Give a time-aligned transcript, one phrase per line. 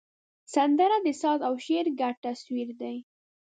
[0.53, 2.97] سندره د ساز او شعر ګډ تصویر دی